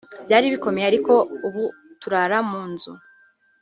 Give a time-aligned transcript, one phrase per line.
[0.25, 1.13] byari bikomeye ariko
[1.47, 1.63] ubu
[2.01, 2.91] turara mu nzu